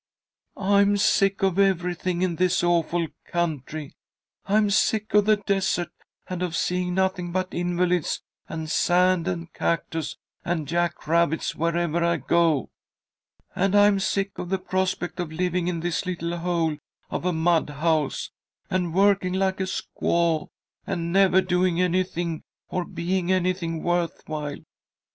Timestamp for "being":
22.85-23.31